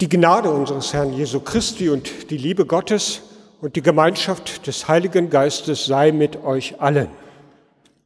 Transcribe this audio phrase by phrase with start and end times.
[0.00, 3.22] Die Gnade unseres Herrn Jesu Christi und die Liebe Gottes
[3.60, 7.08] und die Gemeinschaft des Heiligen Geistes sei mit euch allen.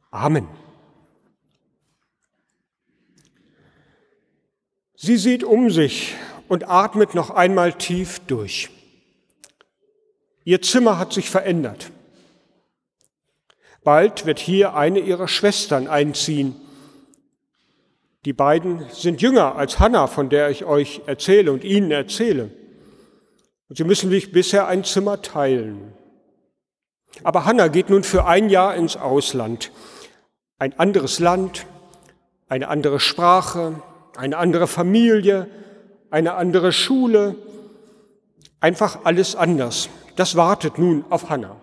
[0.09, 0.47] Amen.
[4.95, 6.15] Sie sieht um sich
[6.47, 8.71] und atmet noch einmal tief durch.
[10.45, 11.91] Ihr Zimmer hat sich verändert.
[13.83, 16.55] Bald wird hier eine ihrer Schwestern einziehen.
[18.25, 22.51] Die beiden sind jünger als Hannah, von der ich euch erzähle und Ihnen erzähle.
[23.67, 25.93] Und sie müssen sich bisher ein Zimmer teilen.
[27.23, 29.71] Aber Hannah geht nun für ein Jahr ins Ausland.
[30.57, 31.65] Ein anderes Land,
[32.47, 33.81] eine andere Sprache,
[34.15, 35.47] eine andere Familie,
[36.09, 37.35] eine andere Schule,
[38.59, 39.89] einfach alles anders.
[40.15, 41.57] Das wartet nun auf Hannah.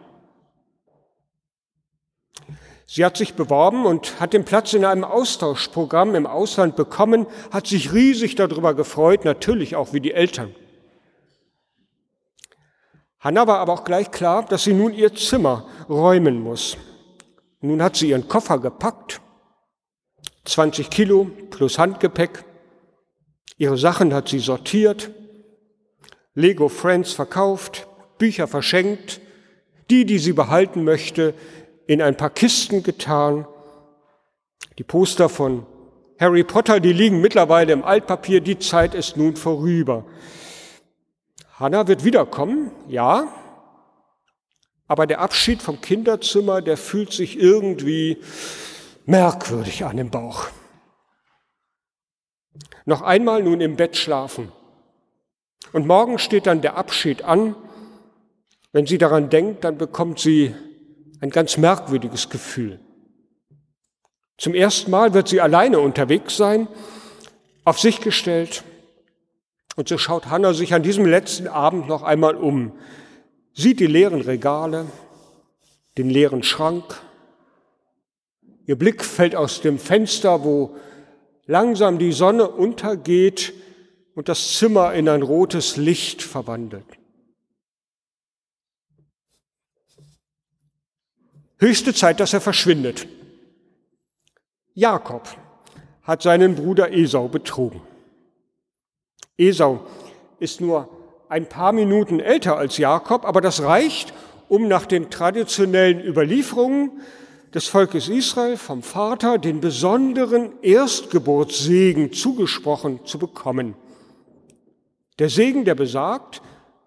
[2.92, 7.68] Sie hat sich beworben und hat den Platz in einem Austauschprogramm im Ausland bekommen, hat
[7.68, 10.52] sich riesig darüber gefreut, natürlich auch wie die Eltern.
[13.20, 16.76] Hannah war aber auch gleich klar, dass sie nun ihr Zimmer räumen muss.
[17.60, 19.20] Nun hat sie ihren Koffer gepackt,
[20.46, 22.44] 20 Kilo plus Handgepäck.
[23.56, 25.12] Ihre Sachen hat sie sortiert,
[26.34, 27.86] Lego Friends verkauft,
[28.18, 29.20] Bücher verschenkt,
[29.90, 31.34] die, die sie behalten möchte,
[31.90, 33.48] in ein paar Kisten getan.
[34.78, 35.66] Die Poster von
[36.20, 40.04] Harry Potter, die liegen mittlerweile im Altpapier, die Zeit ist nun vorüber.
[41.58, 43.26] Hannah wird wiederkommen, ja,
[44.86, 48.18] aber der Abschied vom Kinderzimmer, der fühlt sich irgendwie
[49.04, 50.46] merkwürdig an im Bauch.
[52.84, 54.52] Noch einmal nun im Bett schlafen.
[55.72, 57.56] Und morgen steht dann der Abschied an.
[58.70, 60.54] Wenn sie daran denkt, dann bekommt sie
[61.20, 62.80] ein ganz merkwürdiges Gefühl.
[64.38, 66.66] Zum ersten Mal wird sie alleine unterwegs sein,
[67.64, 68.64] auf sich gestellt.
[69.76, 72.72] Und so schaut Hannah sich an diesem letzten Abend noch einmal um,
[73.52, 74.86] sieht die leeren Regale,
[75.98, 76.84] den leeren Schrank.
[78.66, 80.76] Ihr Blick fällt aus dem Fenster, wo
[81.46, 83.52] langsam die Sonne untergeht
[84.14, 86.99] und das Zimmer in ein rotes Licht verwandelt.
[91.60, 93.06] Höchste Zeit, dass er verschwindet.
[94.72, 95.28] Jakob
[96.02, 97.82] hat seinen Bruder Esau betrogen.
[99.36, 99.84] Esau
[100.38, 100.88] ist nur
[101.28, 104.14] ein paar Minuten älter als Jakob, aber das reicht,
[104.48, 107.02] um nach den traditionellen Überlieferungen
[107.52, 113.74] des Volkes Israel vom Vater den besonderen Erstgeburtssegen zugesprochen zu bekommen.
[115.18, 116.40] Der Segen, der besagt,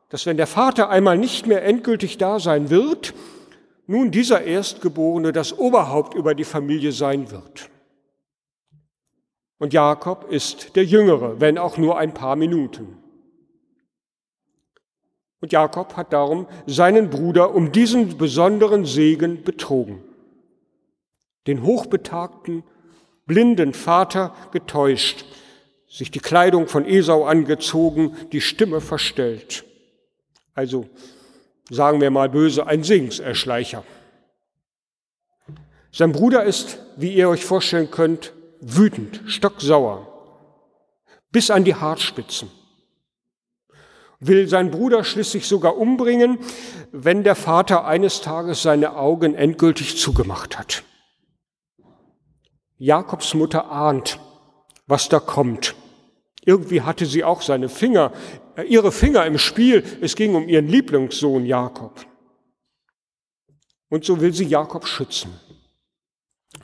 [0.09, 3.13] dass wenn der Vater einmal nicht mehr endgültig da sein wird,
[3.87, 7.69] nun dieser Erstgeborene das Oberhaupt über die Familie sein wird.
[9.57, 12.97] Und Jakob ist der Jüngere, wenn auch nur ein paar Minuten.
[15.39, 20.01] Und Jakob hat darum seinen Bruder um diesen besonderen Segen betrogen.
[21.47, 22.63] Den hochbetagten,
[23.25, 25.25] blinden Vater getäuscht,
[25.87, 29.65] sich die Kleidung von Esau angezogen, die Stimme verstellt.
[30.53, 30.87] Also
[31.69, 33.83] sagen wir mal böse, ein Segenserschleicher.
[35.91, 40.07] Sein Bruder ist, wie ihr euch vorstellen könnt, wütend, stocksauer,
[41.31, 42.49] bis an die Haarspitzen.
[44.19, 46.39] Will sein Bruder schließlich sogar umbringen,
[46.91, 50.83] wenn der Vater eines Tages seine Augen endgültig zugemacht hat.
[52.77, 54.19] Jakobs Mutter ahnt,
[54.87, 55.75] was da kommt.
[56.45, 58.11] Irgendwie hatte sie auch seine Finger
[58.67, 59.83] ihre Finger im Spiel.
[60.01, 62.05] Es ging um ihren Lieblingssohn Jakob.
[63.89, 65.39] Und so will sie Jakob schützen.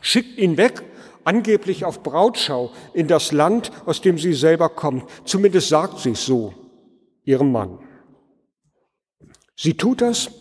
[0.01, 0.83] Schickt ihn weg,
[1.23, 5.09] angeblich auf Brautschau, in das Land, aus dem sie selber kommt.
[5.25, 6.53] Zumindest sagt sie es so,
[7.23, 7.79] ihrem Mann.
[9.55, 10.31] Sie tut das,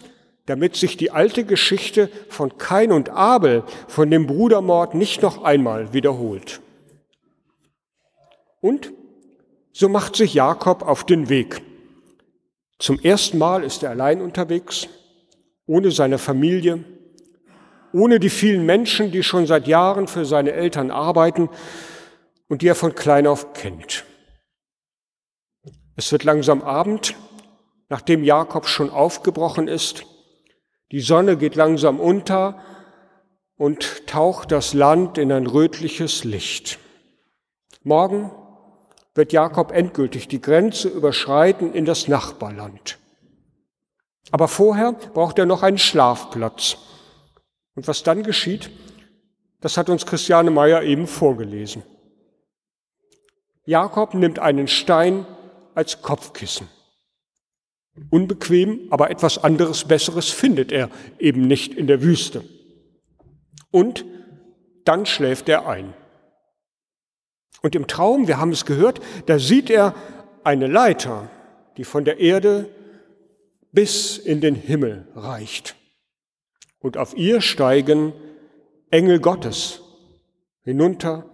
[0.47, 5.93] damit sich die alte Geschichte von Kain und Abel, von dem Brudermord nicht noch einmal
[5.93, 6.63] wiederholt.
[8.61, 8.93] Und
[9.79, 11.63] so macht sich Jakob auf den Weg.
[12.81, 14.89] Zum ersten Mal ist er allein unterwegs,
[15.67, 16.83] ohne seine Familie,
[17.93, 21.49] ohne die vielen Menschen, die schon seit Jahren für seine Eltern arbeiten
[22.49, 24.05] und die er von klein auf kennt.
[25.95, 27.15] Es wird langsam Abend,
[27.89, 30.07] nachdem Jakob schon aufgebrochen ist.
[30.91, 32.61] Die Sonne geht langsam unter
[33.57, 36.81] und taucht das Land in ein rötliches Licht.
[37.85, 38.33] Morgen
[39.19, 42.99] wird Jakob endgültig die Grenze überschreiten in das Nachbarland.
[44.31, 46.77] Aber vorher braucht er noch einen Schlafplatz.
[47.75, 48.71] Und was dann geschieht,
[49.61, 51.83] das hat uns Christiane Meyer eben vorgelesen.
[53.65, 55.27] Jakob nimmt einen Stein
[55.75, 56.69] als Kopfkissen.
[58.11, 62.45] Unbequem, aber etwas anderes Besseres findet er eben nicht in der Wüste.
[63.71, 64.05] Und
[64.85, 65.93] dann schläft er ein.
[67.63, 69.95] Und im Traum, wir haben es gehört, da sieht er
[70.45, 71.29] eine Leiter,
[71.77, 72.69] die von der Erde
[73.73, 75.77] bis in den Himmel reicht.
[76.81, 78.13] Und auf ihr steigen
[78.91, 79.83] Engel Gottes
[80.63, 81.25] hinunter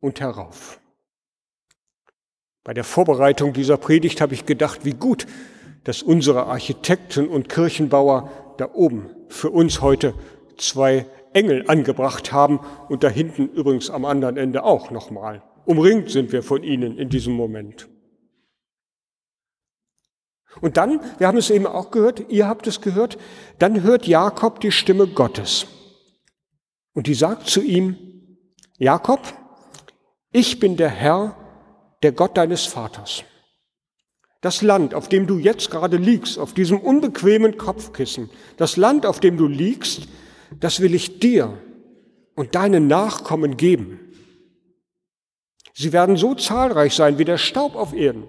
[0.00, 0.80] und herauf.
[2.64, 5.26] Bei der Vorbereitung dieser Predigt habe ich gedacht, wie gut,
[5.84, 10.14] dass unsere Architekten und Kirchenbauer da oben für uns heute
[10.58, 11.06] zwei
[11.38, 12.58] Engel angebracht haben
[12.88, 15.42] und da hinten übrigens am anderen Ende auch nochmal.
[15.64, 17.88] Umringt sind wir von ihnen in diesem Moment.
[20.60, 23.18] Und dann, wir haben es eben auch gehört, ihr habt es gehört,
[23.60, 25.66] dann hört Jakob die Stimme Gottes.
[26.94, 27.96] Und die sagt zu ihm,
[28.78, 29.20] Jakob,
[30.32, 31.36] ich bin der Herr,
[32.02, 33.22] der Gott deines Vaters.
[34.40, 39.20] Das Land, auf dem du jetzt gerade liegst, auf diesem unbequemen Kopfkissen, das Land, auf
[39.20, 40.08] dem du liegst,
[40.58, 41.58] das will ich dir
[42.34, 44.00] und deinen Nachkommen geben.
[45.74, 48.24] Sie werden so zahlreich sein wie der Staub auf Erden.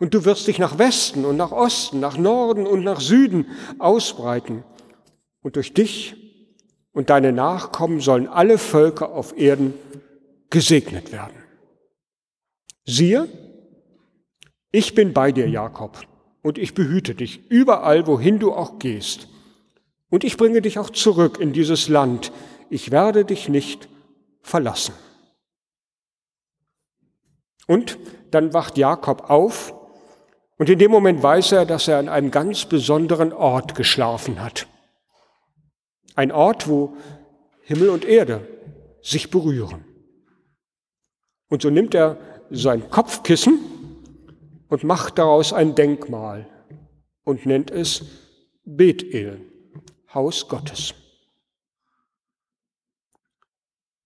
[0.00, 3.46] Und du wirst dich nach Westen und nach Osten, nach Norden und nach Süden
[3.78, 4.64] ausbreiten.
[5.42, 6.16] Und durch dich
[6.92, 9.74] und deine Nachkommen sollen alle Völker auf Erden
[10.50, 11.36] gesegnet werden.
[12.84, 13.28] Siehe,
[14.72, 15.98] ich bin bei dir, Jakob,
[16.42, 19.28] und ich behüte dich überall, wohin du auch gehst.
[20.12, 22.32] Und ich bringe dich auch zurück in dieses Land.
[22.68, 23.88] Ich werde dich nicht
[24.42, 24.92] verlassen.
[27.66, 27.98] Und
[28.30, 29.72] dann wacht Jakob auf
[30.58, 34.66] und in dem Moment weiß er, dass er an einem ganz besonderen Ort geschlafen hat.
[36.14, 36.94] Ein Ort, wo
[37.62, 38.46] Himmel und Erde
[39.00, 39.86] sich berühren.
[41.48, 42.18] Und so nimmt er
[42.50, 43.60] sein Kopfkissen
[44.68, 46.46] und macht daraus ein Denkmal
[47.24, 48.04] und nennt es
[48.66, 49.51] Bethel.
[50.14, 50.94] Haus Gottes.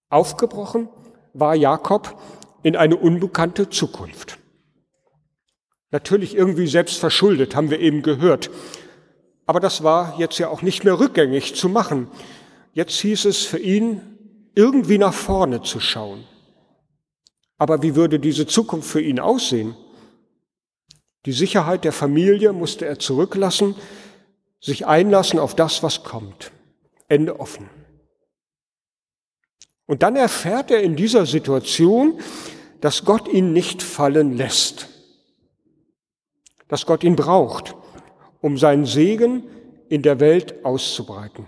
[0.09, 0.89] Aufgebrochen
[1.35, 2.21] war Jakob
[2.63, 4.39] in eine unbekannte Zukunft.
[5.91, 8.51] Natürlich irgendwie selbst verschuldet, haben wir eben gehört.
[9.47, 12.09] Aber das war jetzt ja auch nicht mehr rückgängig zu machen.
[12.73, 14.01] Jetzt hieß es für ihn,
[14.55, 16.25] irgendwie nach vorne zu schauen.
[17.59, 19.77] Aber wie würde diese Zukunft für ihn aussehen?
[21.25, 23.75] Die Sicherheit der Familie musste er zurücklassen,
[24.61, 26.53] sich einlassen auf das, was kommt.
[27.09, 27.71] Ende offen.
[29.87, 32.21] Und dann erfährt er in dieser Situation,
[32.81, 34.89] dass Gott ihn nicht fallen lässt,
[36.69, 37.77] dass Gott ihn braucht,
[38.41, 39.45] um seinen Segen
[39.89, 41.47] in der Welt auszubreiten.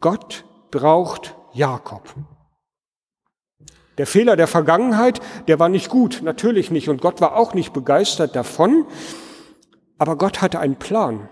[0.00, 2.14] Gott braucht Jakob.
[3.98, 7.74] Der Fehler der Vergangenheit, der war nicht gut, natürlich nicht, und Gott war auch nicht
[7.74, 8.86] begeistert davon,
[9.98, 11.28] aber Gott hatte einen Plan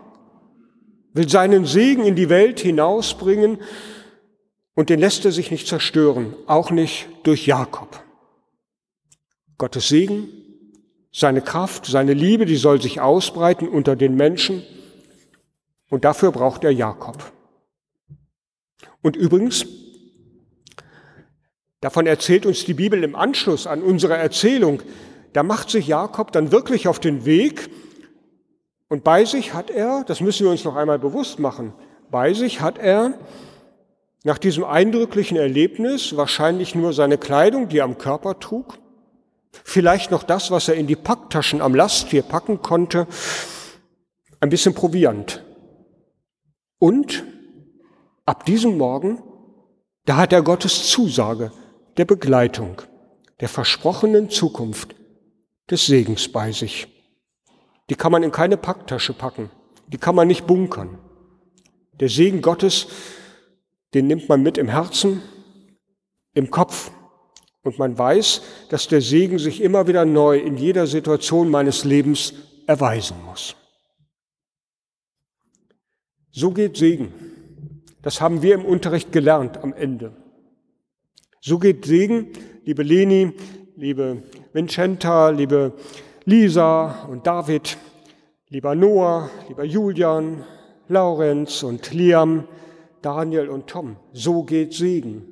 [1.12, 3.58] will seinen Segen in die Welt hinausbringen
[4.74, 8.02] und den lässt er sich nicht zerstören, auch nicht durch Jakob.
[9.58, 10.28] Gottes Segen,
[11.12, 14.62] seine Kraft, seine Liebe, die soll sich ausbreiten unter den Menschen
[15.90, 17.32] und dafür braucht er Jakob.
[19.02, 19.66] Und übrigens,
[21.80, 24.82] davon erzählt uns die Bibel im Anschluss an unsere Erzählung,
[25.32, 27.70] da macht sich Jakob dann wirklich auf den Weg,
[28.90, 31.72] und bei sich hat er, das müssen wir uns noch einmal bewusst machen,
[32.10, 33.14] bei sich hat er
[34.24, 38.78] nach diesem eindrücklichen Erlebnis wahrscheinlich nur seine Kleidung, die er am Körper trug,
[39.64, 43.06] vielleicht noch das, was er in die Packtaschen am Lasttier packen konnte,
[44.40, 45.44] ein bisschen Proviant.
[46.80, 47.24] Und
[48.26, 49.22] ab diesem Morgen,
[50.04, 51.52] da hat er Gottes Zusage
[51.96, 52.82] der Begleitung,
[53.38, 54.96] der versprochenen Zukunft,
[55.70, 56.88] des Segens bei sich.
[57.90, 59.50] Die kann man in keine Packtasche packen.
[59.88, 60.98] Die kann man nicht bunkern.
[61.98, 62.86] Der Segen Gottes,
[63.92, 65.20] den nimmt man mit im Herzen,
[66.32, 66.92] im Kopf.
[67.62, 72.32] Und man weiß, dass der Segen sich immer wieder neu in jeder Situation meines Lebens
[72.66, 73.56] erweisen muss.
[76.30, 77.12] So geht Segen.
[78.02, 80.16] Das haben wir im Unterricht gelernt am Ende.
[81.40, 82.28] So geht Segen,
[82.64, 83.32] liebe Leni,
[83.76, 85.74] liebe Vincenta, liebe
[86.24, 87.78] Lisa und David,
[88.48, 90.44] lieber Noah, lieber Julian,
[90.88, 92.46] Laurenz und Liam,
[93.00, 93.96] Daniel und Tom.
[94.12, 95.26] So geht Segen.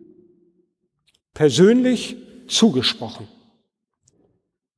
[1.34, 2.16] Persönlich
[2.48, 3.28] zugesprochen.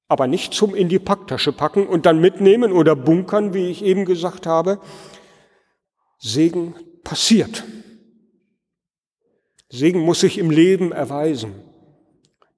[0.09, 4.05] Aber nicht zum in die Packtasche packen und dann mitnehmen oder bunkern, wie ich eben
[4.05, 4.81] gesagt habe.
[6.19, 6.75] Segen
[7.05, 7.63] passiert.
[9.69, 11.55] Segen muss sich im Leben erweisen.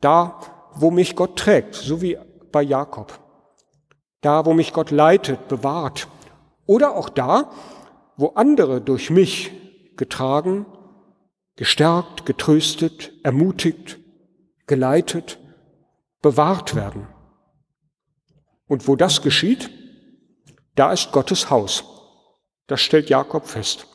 [0.01, 0.41] Da,
[0.75, 2.17] wo mich Gott trägt, so wie
[2.51, 3.22] bei Jakob
[4.23, 6.09] Da, wo mich Gott leitet, bewahrt.
[6.65, 7.51] Oder auch da,
[8.17, 9.51] wo andere durch mich
[9.97, 10.65] getragen,
[11.57, 13.99] gestärkt, getröstet, ermutigt,
[14.67, 15.39] geleitet,
[16.23, 17.09] bewahrt werden.
[18.69, 19.71] Und wo das geschieht,
[20.77, 21.85] da ist Gottes Haus.
[22.69, 23.87] Das stellt Jakob fest.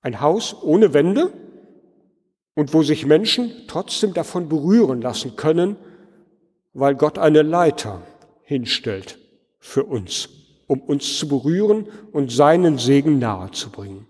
[0.00, 1.32] Ein Haus ohne Wände
[2.54, 5.76] und wo sich Menschen trotzdem davon berühren lassen können,
[6.72, 8.02] weil Gott eine Leiter
[8.52, 9.18] hinstellt
[9.58, 10.28] für uns,
[10.66, 14.06] um uns zu berühren und seinen Segen nahezubringen.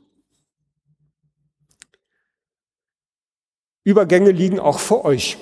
[3.84, 5.38] Übergänge liegen auch vor euch.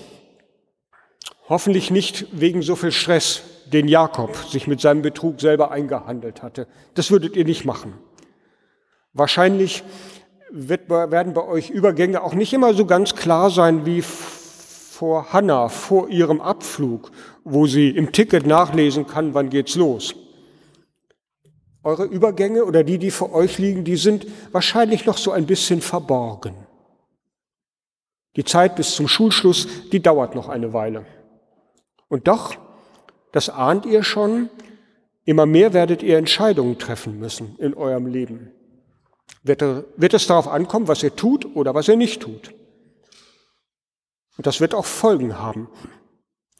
[1.49, 6.67] Hoffentlich nicht wegen so viel Stress, den Jakob sich mit seinem Betrug selber eingehandelt hatte.
[6.95, 7.95] Das würdet ihr nicht machen.
[9.13, 9.83] Wahrscheinlich
[10.51, 15.69] wird, werden bei euch Übergänge auch nicht immer so ganz klar sein wie vor Hannah,
[15.69, 17.11] vor ihrem Abflug,
[17.45, 20.15] wo sie im Ticket nachlesen kann, wann geht's los.
[21.83, 25.81] Eure Übergänge oder die, die vor euch liegen, die sind wahrscheinlich noch so ein bisschen
[25.81, 26.55] verborgen.
[28.37, 31.07] Die Zeit bis zum Schulschluss, die dauert noch eine Weile.
[32.09, 32.57] Und doch,
[33.33, 34.51] das ahnt ihr schon,
[35.25, 38.53] immer mehr werdet ihr Entscheidungen treffen müssen in eurem Leben.
[39.43, 39.63] Wird,
[39.97, 42.53] wird es darauf ankommen, was ihr tut oder was ihr nicht tut.
[44.37, 45.69] Und das wird auch Folgen haben.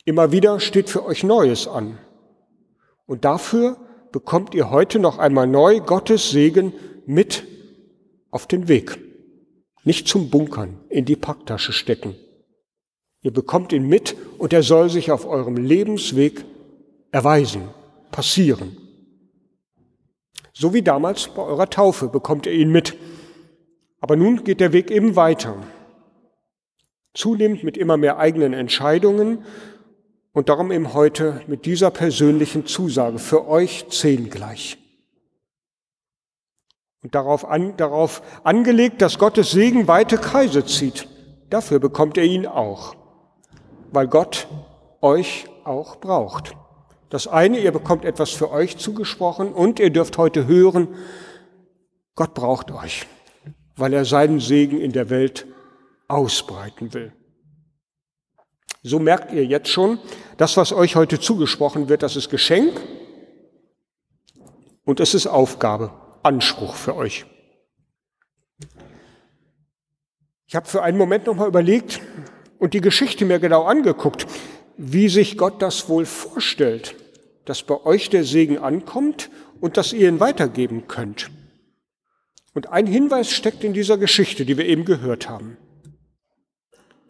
[0.05, 1.99] Immer wieder steht für euch Neues an.
[3.07, 3.77] Und dafür
[4.13, 6.73] bekommt ihr heute noch einmal neu Gottes Segen
[7.07, 7.45] mit
[8.31, 8.99] auf den Weg.
[9.85, 12.15] Nicht zum Bunkern, in die Packtasche stecken.
[13.23, 16.45] Ihr bekommt ihn mit und er soll sich auf eurem Lebensweg
[17.11, 17.69] erweisen,
[18.11, 18.77] passieren.
[20.53, 22.97] So wie damals bei eurer Taufe bekommt ihr ihn mit.
[24.01, 25.57] Aber nun geht der Weg eben weiter.
[27.13, 29.45] Zunehmend mit immer mehr eigenen Entscheidungen
[30.33, 34.79] und darum eben heute mit dieser persönlichen Zusage für euch zehn gleich.
[37.03, 41.09] Und darauf, an, darauf angelegt, dass Gottes Segen weite Kreise zieht.
[41.49, 42.95] Dafür bekommt ihr ihn auch
[43.93, 44.49] weil Gott
[45.01, 46.55] euch auch braucht.
[47.09, 50.89] Das eine, ihr bekommt etwas für euch zugesprochen und ihr dürft heute hören,
[52.15, 53.07] Gott braucht euch,
[53.77, 55.47] weil er seinen Segen in der Welt
[56.07, 57.13] ausbreiten will.
[58.83, 59.99] So merkt ihr jetzt schon,
[60.37, 62.81] das, was euch heute zugesprochen wird, das ist Geschenk
[64.85, 67.27] und es ist Aufgabe, Anspruch für euch.
[70.47, 72.01] Ich habe für einen Moment nochmal überlegt,
[72.61, 74.27] und die Geschichte mir genau angeguckt,
[74.77, 76.95] wie sich Gott das wohl vorstellt,
[77.47, 81.31] dass bei euch der Segen ankommt und dass ihr ihn weitergeben könnt.
[82.55, 85.57] Und ein Hinweis steckt in dieser Geschichte, die wir eben gehört haben.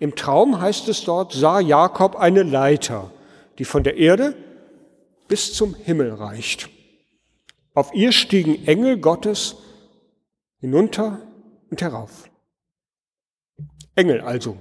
[0.01, 3.13] Im Traum heißt es dort, sah Jakob eine Leiter,
[3.59, 4.35] die von der Erde
[5.29, 6.71] bis zum Himmel reicht.
[7.75, 9.57] Auf ihr stiegen Engel Gottes
[10.59, 11.21] hinunter
[11.71, 12.31] und herauf.
[13.95, 14.57] Engel also,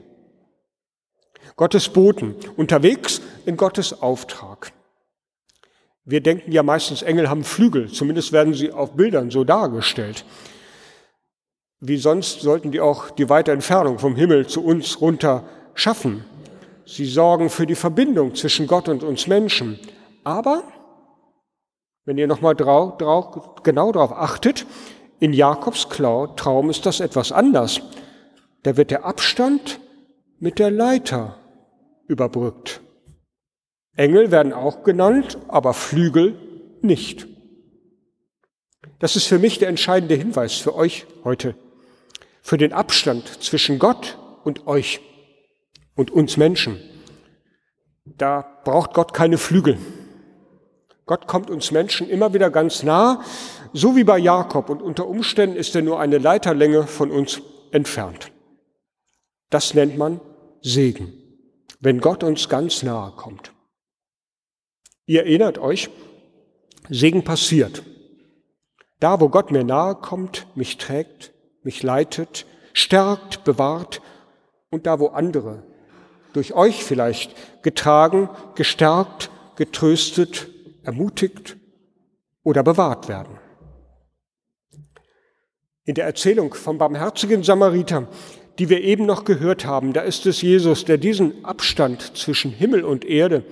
[1.55, 4.73] Gottes Boten, unterwegs in Gottes Auftrag.
[6.03, 10.25] Wir denken ja meistens, Engel haben Flügel, zumindest werden sie auf Bildern so dargestellt.
[11.81, 16.25] Wie sonst sollten die auch die weite Entfernung vom Himmel zu uns runter schaffen.
[16.85, 19.79] Sie sorgen für die Verbindung zwischen Gott und uns Menschen.
[20.23, 20.63] Aber,
[22.05, 24.65] wenn ihr nochmal drau, drau, genau darauf achtet,
[25.19, 27.81] in Jakobs Traum ist das etwas anders.
[28.63, 29.79] Da wird der Abstand
[30.39, 31.37] mit der Leiter
[32.07, 32.81] überbrückt.
[33.95, 36.35] Engel werden auch genannt, aber Flügel
[36.81, 37.27] nicht.
[38.99, 41.55] Das ist für mich der entscheidende Hinweis für euch heute.
[42.49, 45.01] Für den Abstand zwischen Gott und euch
[45.95, 46.79] und uns Menschen.
[48.05, 49.77] Da braucht Gott keine Flügel.
[51.05, 53.23] Gott kommt uns Menschen immer wieder ganz nah,
[53.73, 57.39] so wie bei Jakob, und unter Umständen ist er nur eine Leiterlänge von uns
[57.69, 58.31] entfernt.
[59.51, 60.19] Das nennt man
[60.61, 61.13] Segen
[61.79, 63.53] wenn Gott uns ganz nahe kommt.
[65.05, 65.89] Ihr erinnert euch,
[66.89, 67.83] Segen passiert.
[68.99, 71.31] Da, wo Gott mir nahe kommt, mich trägt,
[71.63, 74.01] mich leitet, stärkt, bewahrt
[74.69, 75.63] und da, wo andere
[76.33, 80.47] durch euch vielleicht getragen, gestärkt, getröstet,
[80.83, 81.57] ermutigt
[82.43, 83.39] oder bewahrt werden.
[85.85, 88.07] In der Erzählung vom barmherzigen Samariter
[88.59, 89.93] die wir eben noch gehört haben.
[89.93, 93.43] Da ist es Jesus, der diesen Abstand zwischen Himmel und Erde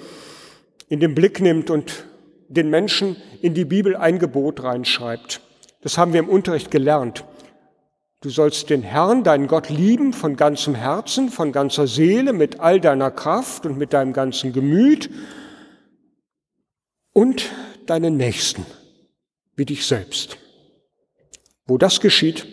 [0.90, 2.06] in den Blick nimmt und
[2.50, 5.42] den Menschen in die Bibel ein Gebot reinschreibt.
[5.82, 7.24] Das haben wir im Unterricht gelernt.
[8.28, 12.82] Du sollst den Herrn, deinen Gott, lieben von ganzem Herzen, von ganzer Seele, mit all
[12.82, 15.10] deiner Kraft und mit deinem ganzen Gemüt.
[17.14, 17.50] Und
[17.86, 18.66] deinen Nächsten
[19.56, 20.38] wie dich selbst.
[21.68, 22.46] Wo das geschieht,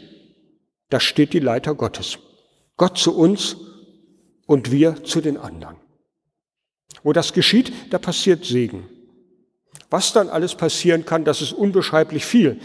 [0.91, 2.21] da steht die Leiter Gottes.
[2.77, 3.57] Gott zu uns
[4.47, 5.75] und wir zu den anderen.
[7.03, 8.89] Wo das geschieht, da passiert Segen.
[9.91, 12.61] Was dann alles passieren kann, das ist unbeschreiblich viel.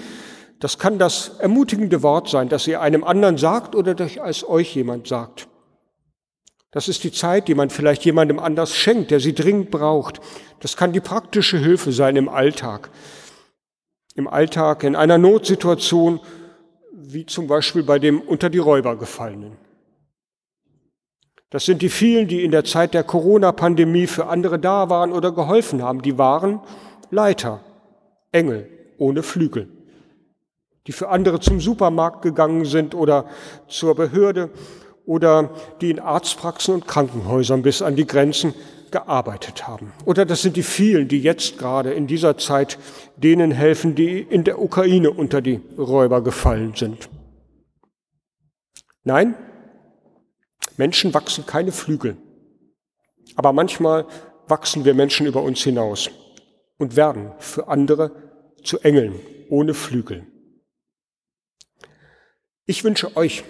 [0.59, 4.75] Das kann das ermutigende Wort sein, das ihr einem anderen sagt oder das als euch
[4.75, 5.47] jemand sagt.
[6.71, 10.19] Das ist die Zeit, die man vielleicht jemandem anders schenkt, der sie dringend braucht.
[10.59, 12.89] Das kann die praktische Hilfe sein im Alltag.
[14.15, 16.19] Im Alltag, in einer Notsituation,
[16.93, 19.57] wie zum Beispiel bei dem unter die Räuber gefallenen.
[21.49, 25.31] Das sind die vielen, die in der Zeit der Corona-Pandemie für andere da waren oder
[25.31, 26.03] geholfen haben.
[26.03, 26.59] Die waren
[27.09, 27.61] Leiter,
[28.31, 29.67] Engel ohne Flügel,
[30.87, 33.25] die für andere zum Supermarkt gegangen sind oder
[33.67, 34.49] zur Behörde
[35.05, 35.49] oder
[35.81, 38.53] die in Arztpraxen und Krankenhäusern bis an die Grenzen
[38.91, 39.91] gearbeitet haben.
[40.05, 42.77] Oder das sind die vielen, die jetzt gerade in dieser Zeit
[43.17, 47.09] denen helfen, die in der Ukraine unter die Räuber gefallen sind.
[49.03, 49.35] Nein,
[50.77, 52.17] Menschen wachsen keine Flügel.
[53.35, 54.05] Aber manchmal
[54.47, 56.09] wachsen wir Menschen über uns hinaus
[56.77, 58.11] und werden für andere
[58.63, 59.15] zu Engeln
[59.49, 60.25] ohne Flügel.
[62.69, 63.43] Ich wünsche euch,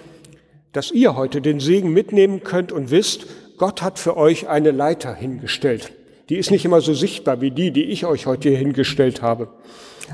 [0.72, 3.26] dass ihr heute den Segen mitnehmen könnt und wisst,
[3.58, 5.92] Gott hat für euch eine Leiter hingestellt.
[6.30, 9.50] Die ist nicht immer so sichtbar wie die, die ich euch heute hier hingestellt habe,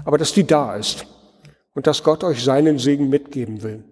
[0.06, 1.06] aber dass die da ist
[1.76, 3.84] und dass Gott euch seinen Segen mitgeben will.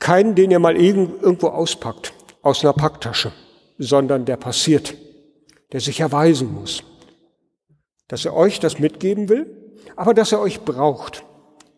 [0.00, 3.30] Keinen, den ihr mal irgendwo auspackt, aus einer Packtasche,
[3.78, 4.96] sondern der passiert,
[5.70, 6.82] der sich erweisen muss.
[8.08, 9.46] Dass er euch das mitgeben will,
[9.94, 11.22] aber dass er euch braucht.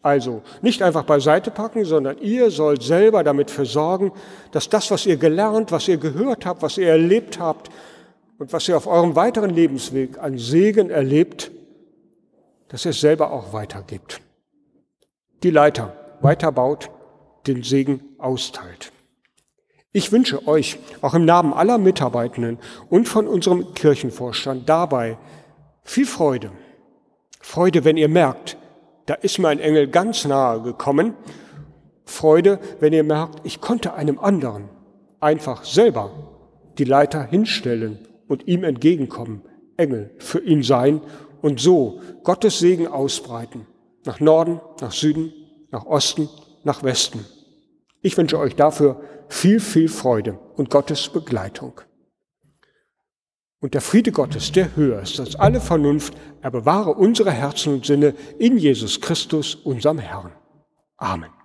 [0.06, 4.12] Also nicht einfach beiseite packen, sondern ihr sollt selber damit versorgen,
[4.52, 7.70] dass das, was ihr gelernt, was ihr gehört habt, was ihr erlebt habt
[8.38, 11.50] und was ihr auf eurem weiteren Lebensweg an Segen erlebt,
[12.68, 14.20] dass ihr es selber auch weitergibt.
[15.42, 16.88] Die Leiter weiterbaut,
[17.48, 18.92] den Segen austeilt.
[19.90, 25.18] Ich wünsche euch, auch im Namen aller Mitarbeitenden und von unserem Kirchenvorstand dabei
[25.82, 26.52] viel Freude.
[27.40, 28.56] Freude, wenn ihr merkt,
[29.06, 31.14] da ist mir ein Engel ganz nahe gekommen.
[32.04, 34.68] Freude, wenn ihr merkt, ich konnte einem anderen
[35.20, 36.10] einfach selber
[36.78, 39.42] die Leiter hinstellen und ihm entgegenkommen,
[39.76, 41.00] Engel für ihn sein
[41.42, 43.66] und so Gottes Segen ausbreiten.
[44.04, 45.32] Nach Norden, nach Süden,
[45.70, 46.28] nach Osten,
[46.64, 47.24] nach Westen.
[48.02, 51.80] Ich wünsche euch dafür viel, viel Freude und Gottes Begleitung.
[53.66, 57.84] Und der Friede Gottes, der höher ist als alle Vernunft, er bewahre unsere Herzen und
[57.84, 60.30] Sinne in Jesus Christus, unserem Herrn.
[60.98, 61.35] Amen.